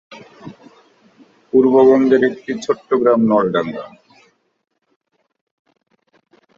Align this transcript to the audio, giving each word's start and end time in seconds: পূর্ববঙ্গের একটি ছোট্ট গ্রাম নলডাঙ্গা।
পূর্ববঙ্গের 1.53 2.21
একটি 2.29 2.51
ছোট্ট 2.65 2.89
গ্রাম 3.01 3.21
নলডাঙ্গা। 3.31 3.85